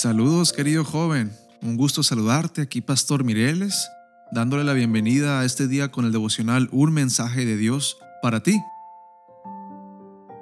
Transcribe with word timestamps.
Saludos 0.00 0.52
querido 0.52 0.84
joven, 0.84 1.32
un 1.60 1.76
gusto 1.76 2.04
saludarte 2.04 2.60
aquí 2.62 2.80
Pastor 2.80 3.24
Mireles, 3.24 3.88
dándole 4.30 4.62
la 4.62 4.72
bienvenida 4.72 5.40
a 5.40 5.44
este 5.44 5.66
día 5.66 5.90
con 5.90 6.04
el 6.04 6.12
devocional 6.12 6.68
Un 6.70 6.92
mensaje 6.92 7.44
de 7.44 7.56
Dios 7.56 7.98
para 8.22 8.40
ti. 8.40 8.62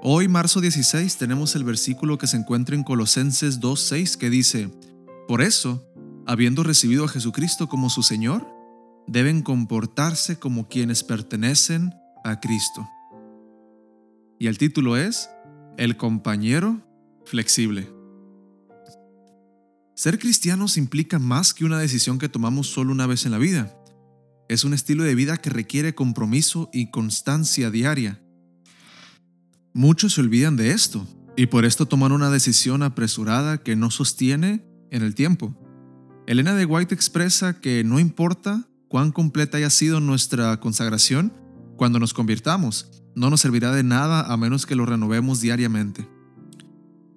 Hoy, 0.02 0.29
marzo 0.29 0.61
16, 0.61 1.16
tenemos 1.16 1.56
el 1.56 1.64
versículo 1.64 2.19
que 2.19 2.27
se 2.27 2.37
encuentra 2.37 2.77
en 2.77 2.84
Colosenses 2.84 3.59
2.6 3.59 4.19
que 4.19 4.28
dice, 4.28 4.69
Por 5.27 5.41
eso, 5.41 5.83
habiendo 6.27 6.62
recibido 6.62 7.06
a 7.06 7.09
Jesucristo 7.09 7.66
como 7.66 7.88
su 7.88 8.02
Señor, 8.02 8.47
deben 9.06 9.41
comportarse 9.41 10.38
como 10.38 10.69
quienes 10.69 11.02
pertenecen 11.02 11.95
a 12.25 12.41
Cristo. 12.41 12.86
Y 14.38 14.48
el 14.48 14.59
título 14.59 14.98
es 14.98 15.30
El 15.78 15.97
compañero 15.97 16.83
flexible. 17.25 17.95
Ser 19.96 20.18
cristianos 20.18 20.77
implica 20.77 21.18
más 21.18 21.55
que 21.55 21.64
una 21.64 21.78
decisión 21.78 22.18
que 22.18 22.28
tomamos 22.28 22.66
solo 22.66 22.92
una 22.92 23.06
vez 23.06 23.24
en 23.24 23.32
la 23.32 23.38
vida. 23.38 23.74
Es 24.46 24.62
un 24.62 24.74
estilo 24.74 25.05
de 25.05 25.14
vida 25.14 25.38
que 25.38 25.48
requiere 25.48 25.95
compromiso 25.95 26.69
y 26.70 26.91
constancia 26.91 27.70
diaria. 27.70 28.20
Muchos 29.72 30.12
se 30.12 30.20
olvidan 30.20 30.56
de 30.56 30.72
esto 30.72 31.09
y 31.34 31.46
por 31.46 31.64
esto 31.64 31.86
toman 31.86 32.12
una 32.12 32.28
decisión 32.28 32.82
apresurada 32.82 33.62
que 33.62 33.75
no 33.75 33.91
sostiene 33.91 34.66
en 34.91 35.03
el 35.03 35.14
tiempo. 35.14 35.56
Elena 36.27 36.55
de 36.55 36.66
White 36.66 36.94
expresa 36.94 37.58
que 37.62 37.83
no 37.83 37.98
importa 37.98 38.69
cuán 38.88 39.12
completa 39.12 39.56
haya 39.56 39.70
sido 39.70 40.00
nuestra 40.00 40.60
consagración, 40.60 41.33
cuando 41.78 41.98
nos 41.98 42.12
convirtamos, 42.12 43.03
no 43.14 43.31
nos 43.31 43.41
servirá 43.41 43.72
de 43.72 43.83
nada 43.83 44.31
a 44.31 44.36
menos 44.36 44.66
que 44.66 44.77
lo 44.77 44.84
renovemos 44.84 45.41
diariamente. 45.41 46.06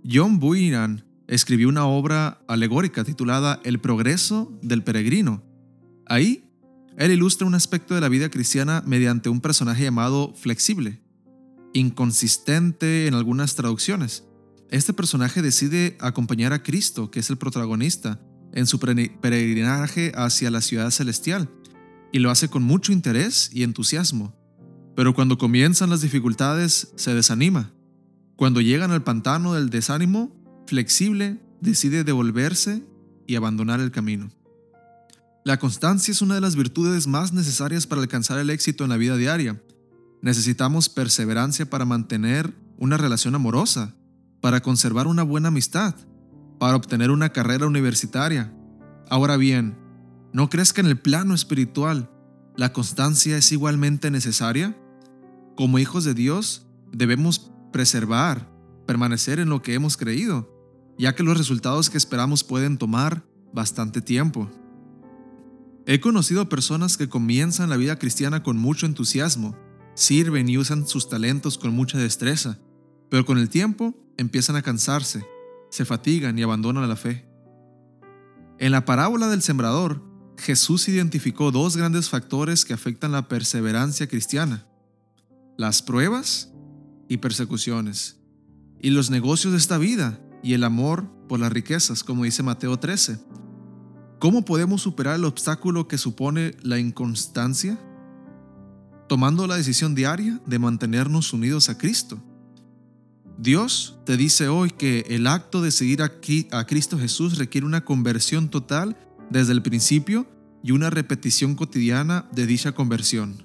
John 0.10 0.40
Bunyan 0.40 1.09
escribió 1.30 1.70
una 1.70 1.86
obra 1.86 2.42
alegórica 2.48 3.04
titulada 3.04 3.60
El 3.64 3.80
progreso 3.80 4.52
del 4.64 4.84
peregrino. 4.84 5.44
Ahí, 6.08 6.44
él 6.98 7.12
ilustra 7.12 7.48
un 7.48 7.54
aspecto 7.54 7.94
de 7.94 8.02
la 8.02 8.10
vida 8.10 8.30
cristiana 8.30 8.84
mediante 8.86 9.30
un 9.30 9.40
personaje 9.40 9.84
llamado 9.84 10.34
flexible, 10.36 11.02
inconsistente 11.74 13.06
en 13.06 13.14
algunas 13.14 13.56
traducciones. 13.56 14.26
Este 14.72 14.92
personaje 14.92 15.44
decide 15.44 15.98
acompañar 16.00 16.52
a 16.52 16.64
Cristo, 16.64 17.12
que 17.12 17.20
es 17.20 17.30
el 17.30 17.38
protagonista, 17.38 18.20
en 18.52 18.66
su 18.66 18.80
peregrinaje 18.80 20.12
hacia 20.16 20.50
la 20.50 20.62
ciudad 20.62 20.90
celestial, 20.90 21.48
y 22.12 22.20
lo 22.20 22.32
hace 22.32 22.50
con 22.50 22.64
mucho 22.64 22.92
interés 22.92 23.52
y 23.54 23.62
entusiasmo. 23.62 24.36
Pero 24.96 25.14
cuando 25.14 25.38
comienzan 25.38 25.92
las 25.92 26.02
dificultades, 26.02 26.92
se 26.96 27.14
desanima. 27.14 27.72
Cuando 28.36 28.62
llegan 28.62 28.92
al 28.92 29.04
pantano 29.04 29.54
del 29.54 29.70
desánimo, 29.70 30.39
flexible 30.70 31.42
decide 31.62 32.04
devolverse 32.04 32.84
y 33.28 33.36
abandonar 33.36 33.80
el 33.80 33.92
camino. 33.92 34.32
La 35.44 35.58
constancia 35.58 36.12
es 36.12 36.22
una 36.22 36.36
de 36.36 36.42
las 36.42 36.56
virtudes 36.56 37.08
más 37.08 37.34
necesarias 37.34 37.88
para 37.88 38.02
alcanzar 38.02 38.40
el 38.40 38.50
éxito 38.50 38.84
en 38.84 38.90
la 38.90 38.98
vida 38.98 39.18
diaria. 39.18 39.62
Necesitamos 40.22 40.90
perseverancia 40.90 41.70
para 41.70 41.86
mantener 41.86 42.54
una 42.78 42.98
relación 42.98 43.36
amorosa, 43.36 43.96
para 44.42 44.62
conservar 44.62 45.08
una 45.08 45.24
buena 45.24 45.48
amistad, 45.48 45.96
para 46.60 46.76
obtener 46.76 47.10
una 47.10 47.30
carrera 47.30 47.68
universitaria. 47.68 48.54
Ahora 49.10 49.38
bien, 49.38 49.78
¿no 50.34 50.50
crees 50.50 50.74
que 50.74 50.82
en 50.82 50.88
el 50.88 51.00
plano 51.00 51.34
espiritual 51.34 52.10
la 52.56 52.74
constancia 52.74 53.38
es 53.38 53.52
igualmente 53.52 54.12
necesaria? 54.12 54.78
Como 55.56 55.80
hijos 55.80 56.04
de 56.04 56.14
Dios, 56.14 56.68
debemos 56.92 57.52
preservar, 57.72 58.52
permanecer 58.86 59.40
en 59.40 59.50
lo 59.50 59.62
que 59.62 59.74
hemos 59.74 59.98
creído, 59.98 60.59
ya 61.00 61.16
que 61.16 61.24
los 61.24 61.38
resultados 61.38 61.90
que 61.90 61.98
esperamos 61.98 62.44
pueden 62.44 62.78
tomar 62.78 63.24
bastante 63.54 64.02
tiempo. 64.02 64.52
He 65.86 66.02
conocido 66.02 66.50
personas 66.50 66.98
que 66.98 67.08
comienzan 67.08 67.70
la 67.70 67.78
vida 67.78 67.98
cristiana 67.98 68.44
con 68.44 68.58
mucho 68.58 68.86
entusiasmo, 68.86 69.58
sirven 69.96 70.50
y 70.50 70.58
usan 70.58 70.86
sus 70.86 71.08
talentos 71.08 71.58
con 71.58 71.74
mucha 71.74 71.98
destreza, 71.98 72.60
pero 73.10 73.26
con 73.26 73.38
el 73.38 73.50
tiempo 73.50 73.96
empiezan 74.18 74.58
a 74.58 74.62
cansarse, 74.62 75.26
se 75.72 75.86
fatigan 75.86 76.38
y 76.38 76.44
abandonan 76.44 76.88
la 76.88 76.98
fe. 76.98 77.26
En 78.60 78.74
la 78.74 78.84
parábola 78.84 79.30
del 79.30 79.42
sembrador, 79.42 80.04
Jesús 80.38 80.90
identificó 80.90 81.52
dos 81.52 81.78
grandes 81.78 82.10
factores 82.10 82.66
que 82.66 82.74
afectan 82.74 83.14
la 83.14 83.30
perseverancia 83.30 84.08
cristiana, 84.08 84.68
las 85.58 85.82
pruebas 85.82 86.52
y 87.08 87.18
persecuciones, 87.18 88.20
y 88.82 88.90
los 88.90 89.10
negocios 89.10 89.54
de 89.54 89.60
esta 89.60 89.78
vida, 89.78 90.20
y 90.44 90.54
el 90.54 90.64
amor 90.64 91.06
por 91.28 91.40
las 91.40 91.52
riquezas, 91.52 92.04
como 92.04 92.24
dice 92.24 92.44
Mateo 92.44 92.78
13. 92.78 93.20
¿Cómo 94.20 94.44
podemos 94.44 94.82
superar 94.82 95.16
el 95.16 95.26
obstáculo 95.26 95.88
que 95.88 95.98
supone 95.98 96.56
la 96.62 96.78
inconstancia? 96.78 97.80
Tomando 99.08 99.48
la 99.48 99.56
decisión 99.56 99.96
diaria 99.96 100.42
de 100.46 100.60
mantenernos 100.60 101.32
unidos 101.34 101.70
a 101.70 101.78
Cristo. 101.78 102.22
Dios 103.38 103.98
te 104.06 104.18
dice 104.18 104.50
hoy 104.50 104.72
que 104.72 105.06
el 105.08 105.26
acto 105.26 105.62
de 105.62 105.72
seguir 105.72 106.02
a 106.02 106.66
Cristo 106.66 107.00
Jesús 107.00 107.38
requiere 107.38 107.66
una 107.66 107.86
conversión 107.86 108.50
total 108.50 108.98
desde 109.30 109.54
el 109.54 109.62
principio 109.62 110.28
y 110.62 110.72
una 110.72 110.90
repetición 110.90 111.56
cotidiana 111.56 112.28
de 112.34 112.46
dicha 112.46 112.74
conversión. 112.74 113.42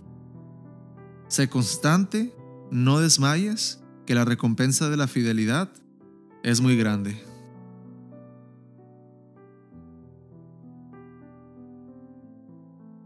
Sé 1.28 1.48
constante, 1.48 2.34
no 2.72 2.98
desmayes, 2.98 3.80
que 4.06 4.14
la 4.14 4.24
recompensa 4.24 4.90
de 4.90 4.96
la 4.96 5.06
fidelidad 5.06 5.70
es 6.44 6.60
muy 6.60 6.76
grande. 6.76 7.20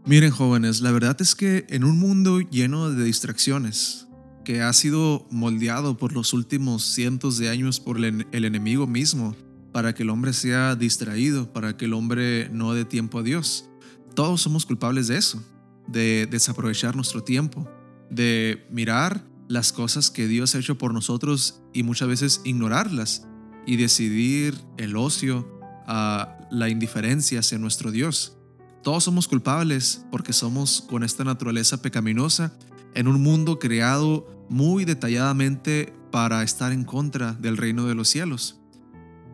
Miren 0.05 0.31
jóvenes, 0.31 0.81
la 0.81 0.91
verdad 0.91 1.19
es 1.21 1.35
que 1.35 1.65
en 1.69 1.83
un 1.83 1.97
mundo 1.97 2.41
lleno 2.41 2.89
de 2.89 3.03
distracciones, 3.03 4.07
que 4.43 4.61
ha 4.61 4.73
sido 4.73 5.27
moldeado 5.29 5.97
por 5.97 6.13
los 6.13 6.33
últimos 6.33 6.83
cientos 6.83 7.37
de 7.37 7.49
años 7.49 7.79
por 7.79 7.97
el, 7.97 8.25
enemigo 8.31 8.87
mismo, 8.87 9.35
para 9.71 9.93
que 9.93 10.03
el 10.03 10.09
hombre 10.09 10.33
sea 10.33 10.75
distraído, 10.75 11.53
para 11.53 11.77
que 11.77 11.85
el 11.85 11.93
hombre 11.93 12.49
no 12.49 12.73
dé 12.73 12.85
tiempo 12.85 13.19
a 13.19 13.23
Dios. 13.23 13.69
Todos 14.15 14.41
somos 14.41 14.65
culpables 14.65 15.07
de 15.07 15.17
eso, 15.17 15.43
de 15.87 16.27
desaprovechar 16.29 16.95
nuestro 16.95 17.23
tiempo, 17.23 17.69
de 18.09 18.65
mirar 18.71 19.23
las 19.47 19.71
cosas 19.71 20.09
que 20.09 20.27
Dios 20.27 20.55
ha 20.55 20.59
hecho 20.59 20.77
por 20.77 20.93
nosotros 20.93 21.61
y 21.71 21.83
muchas 21.83 22.07
veces 22.07 22.41
ignorarlas 22.43 23.28
y 23.69 23.75
decidir 23.75 24.59
el 24.77 24.97
ocio 24.97 25.47
a 25.85 26.39
la 26.49 26.69
indiferencia 26.69 27.41
hacia 27.41 27.59
nuestro 27.59 27.91
Dios. 27.91 28.35
Todos 28.81 29.03
somos 29.03 29.27
culpables 29.27 30.03
porque 30.09 30.33
somos 30.33 30.81
con 30.89 31.03
esta 31.03 31.23
naturaleza 31.23 31.79
pecaminosa 31.79 32.51
en 32.95 33.07
un 33.07 33.21
mundo 33.21 33.59
creado 33.59 34.25
muy 34.49 34.85
detalladamente 34.85 35.93
para 36.09 36.41
estar 36.41 36.71
en 36.71 36.83
contra 36.83 37.33
del 37.33 37.57
reino 37.57 37.85
de 37.85 37.93
los 37.93 38.07
cielos. 38.07 38.59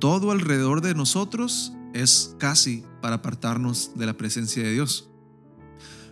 Todo 0.01 0.31
alrededor 0.31 0.81
de 0.81 0.95
nosotros 0.95 1.71
es 1.93 2.35
casi 2.37 2.83
para 3.01 3.15
apartarnos 3.15 3.91
de 3.95 4.05
la 4.05 4.17
presencia 4.17 4.63
de 4.63 4.73
Dios. 4.73 5.09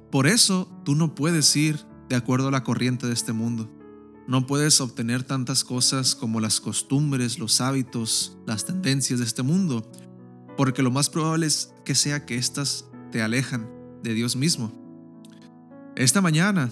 Por 0.09 0.27
eso 0.27 0.71
tú 0.85 0.95
no 0.95 1.13
puedes 1.13 1.53
ir 1.57 1.77
de 2.07 2.15
acuerdo 2.15 2.47
a 2.47 2.51
la 2.51 2.63
corriente 2.63 3.05
de 3.05 3.13
este 3.15 3.33
mundo. 3.33 3.69
No 4.27 4.47
puedes 4.47 4.79
obtener 4.79 5.23
tantas 5.23 5.63
cosas 5.63 6.15
como 6.15 6.39
las 6.39 6.61
costumbres, 6.61 7.39
los 7.39 7.59
hábitos, 7.59 8.37
las 8.45 8.65
tendencias 8.65 9.19
de 9.19 9.25
este 9.25 9.43
mundo, 9.43 9.91
porque 10.55 10.81
lo 10.81 10.91
más 10.91 11.09
probable 11.09 11.45
es 11.45 11.73
que 11.83 11.93
sea 11.93 12.25
que 12.25 12.37
éstas 12.37 12.85
te 13.11 13.21
alejan 13.21 13.69
de 14.01 14.13
Dios 14.13 14.35
mismo. 14.35 14.71
Esta 15.95 16.21
mañana, 16.21 16.71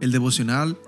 el 0.00 0.12
devocional 0.12 0.78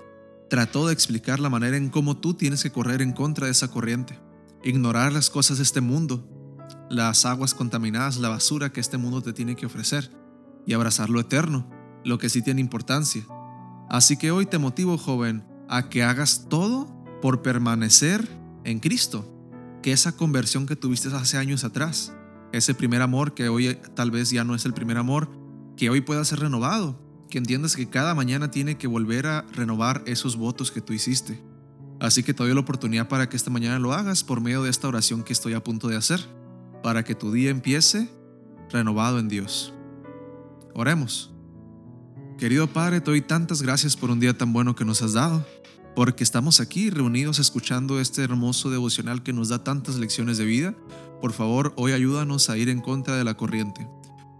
trató 0.49 0.87
de 0.87 0.93
explicar 0.93 1.39
la 1.39 1.49
manera 1.49 1.77
en 1.77 1.89
cómo 1.89 2.17
tú 2.17 2.33
tienes 2.33 2.63
que 2.63 2.71
correr 2.71 3.01
en 3.01 3.11
contra 3.11 3.45
de 3.45 3.51
esa 3.51 3.69
corriente, 3.69 4.19
ignorar 4.63 5.11
las 5.11 5.29
cosas 5.29 5.57
de 5.57 5.63
este 5.63 5.81
mundo, 5.81 6.27
las 6.89 7.25
aguas 7.25 7.53
contaminadas, 7.53 8.17
la 8.17 8.29
basura 8.29 8.71
que 8.71 8.79
este 8.79 8.97
mundo 8.97 9.21
te 9.21 9.33
tiene 9.33 9.55
que 9.55 9.65
ofrecer, 9.65 10.11
y 10.65 10.73
abrazar 10.73 11.09
lo 11.09 11.19
eterno, 11.19 11.69
lo 12.03 12.17
que 12.17 12.29
sí 12.29 12.41
tiene 12.41 12.61
importancia, 12.61 13.25
Así 13.91 14.15
que 14.15 14.31
hoy 14.31 14.45
te 14.45 14.57
motivo, 14.57 14.97
joven, 14.97 15.43
a 15.67 15.89
que 15.89 16.01
hagas 16.01 16.45
todo 16.47 16.87
por 17.21 17.41
permanecer 17.41 18.25
en 18.63 18.79
Cristo, 18.79 19.29
que 19.83 19.91
esa 19.91 20.13
conversión 20.13 20.65
que 20.65 20.77
tuviste 20.77 21.09
hace 21.09 21.37
años 21.37 21.65
atrás, 21.65 22.13
ese 22.53 22.73
primer 22.73 23.01
amor 23.01 23.33
que 23.33 23.49
hoy 23.49 23.77
tal 23.93 24.09
vez 24.09 24.29
ya 24.29 24.45
no 24.45 24.55
es 24.55 24.63
el 24.63 24.73
primer 24.73 24.95
amor, 24.95 25.27
que 25.75 25.89
hoy 25.89 25.99
pueda 25.99 26.23
ser 26.23 26.39
renovado, 26.39 27.01
que 27.29 27.37
entiendas 27.37 27.75
que 27.75 27.89
cada 27.89 28.15
mañana 28.15 28.49
tiene 28.49 28.77
que 28.77 28.87
volver 28.87 29.27
a 29.27 29.41
renovar 29.51 30.03
esos 30.05 30.37
votos 30.37 30.71
que 30.71 30.79
tú 30.79 30.93
hiciste. 30.93 31.43
Así 31.99 32.23
que 32.23 32.33
te 32.33 32.43
doy 32.43 32.53
la 32.53 32.61
oportunidad 32.61 33.09
para 33.09 33.27
que 33.27 33.35
esta 33.35 33.49
mañana 33.49 33.77
lo 33.77 33.91
hagas 33.91 34.23
por 34.23 34.39
medio 34.39 34.63
de 34.63 34.69
esta 34.69 34.87
oración 34.87 35.21
que 35.21 35.33
estoy 35.33 35.51
a 35.51 35.65
punto 35.65 35.89
de 35.89 35.97
hacer, 35.97 36.21
para 36.81 37.03
que 37.03 37.13
tu 37.13 37.33
día 37.33 37.49
empiece 37.49 38.09
renovado 38.69 39.19
en 39.19 39.27
Dios. 39.27 39.73
Oremos. 40.73 41.31
Querido 42.41 42.65
Padre, 42.65 43.01
te 43.01 43.11
doy 43.11 43.21
tantas 43.21 43.61
gracias 43.61 43.95
por 43.95 44.09
un 44.09 44.19
día 44.19 44.35
tan 44.35 44.51
bueno 44.51 44.75
que 44.75 44.83
nos 44.83 45.03
has 45.03 45.13
dado, 45.13 45.45
porque 45.95 46.23
estamos 46.23 46.59
aquí 46.59 46.89
reunidos 46.89 47.37
escuchando 47.37 47.99
este 47.99 48.23
hermoso 48.23 48.71
devocional 48.71 49.21
que 49.21 49.31
nos 49.31 49.49
da 49.49 49.63
tantas 49.63 49.97
lecciones 49.97 50.39
de 50.39 50.45
vida, 50.45 50.75
Por 51.21 51.33
favor, 51.33 51.71
hoy 51.77 51.91
ayúdanos 51.91 52.49
a 52.49 52.57
ir 52.57 52.69
en 52.69 52.81
contra 52.81 53.15
de 53.15 53.23
la 53.23 53.35
corriente. 53.35 53.87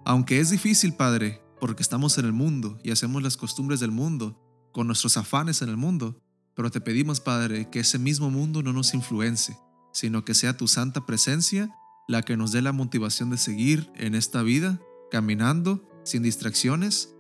Aunque 0.04 0.40
es 0.40 0.50
difícil, 0.50 0.96
Padre, 0.96 1.44
porque 1.60 1.84
estamos 1.84 2.18
en 2.18 2.26
el 2.26 2.34
mundo 2.34 2.80
y 2.84 2.90
hacemos 2.90 3.22
las 3.22 3.38
costumbres 3.38 3.80
del 3.80 3.92
mundo, 3.92 4.36
con 4.72 4.88
nuestros 4.88 5.16
afanes 5.16 5.62
en 5.62 5.70
el 5.70 5.78
mundo, 5.78 6.20
pero 6.56 6.72
te 6.72 6.82
pedimos, 6.82 7.20
Padre, 7.20 7.70
que 7.70 7.82
ese 7.82 8.00
mismo 8.00 8.32
mundo 8.32 8.64
no 8.64 8.74
nos 8.74 8.96
influencie, 8.96 9.56
sino 9.94 10.26
que 10.26 10.34
sea 10.34 10.58
tu 10.58 10.68
santa 10.68 11.06
presencia 11.06 11.70
la 12.08 12.24
que 12.24 12.36
nos 12.36 12.52
dé 12.52 12.64
la 12.64 12.72
motivación 12.72 13.30
de 13.30 13.38
seguir 13.38 13.92
en 13.94 14.16
esta 14.16 14.42
vida, 14.42 14.82
caminando, 15.12 15.88
sin 16.04 16.24
distracciones, 16.24 17.14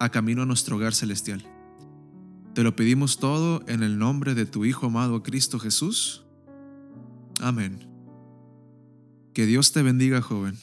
a 0.00 0.08
camino 0.08 0.42
a 0.42 0.46
nuestro 0.46 0.76
hogar 0.76 0.94
celestial. 0.94 1.44
Te 2.54 2.64
lo 2.64 2.74
pedimos 2.74 3.18
todo 3.18 3.62
en 3.68 3.84
el 3.84 3.98
nombre 3.98 4.34
de 4.34 4.46
tu 4.46 4.64
Hijo 4.64 4.86
amado 4.86 5.22
Cristo 5.22 5.60
Jesús. 5.60 6.24
Amén. 7.40 7.86
Que 9.32 9.46
Dios 9.46 9.70
te 9.72 9.82
bendiga, 9.82 10.20
joven. 10.20 10.56